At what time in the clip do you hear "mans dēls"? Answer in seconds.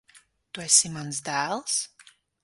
0.95-1.77